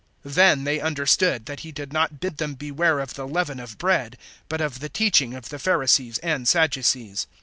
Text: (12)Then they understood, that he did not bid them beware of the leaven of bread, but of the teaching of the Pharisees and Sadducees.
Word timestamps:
(12)Then 0.25 0.63
they 0.65 0.79
understood, 0.79 1.45
that 1.45 1.59
he 1.59 1.71
did 1.71 1.93
not 1.93 2.19
bid 2.19 2.37
them 2.37 2.55
beware 2.55 2.99
of 2.99 3.13
the 3.13 3.27
leaven 3.27 3.59
of 3.59 3.77
bread, 3.77 4.17
but 4.49 4.59
of 4.59 4.79
the 4.79 4.89
teaching 4.89 5.35
of 5.35 5.49
the 5.49 5.59
Pharisees 5.59 6.17
and 6.23 6.47
Sadducees. 6.47 7.27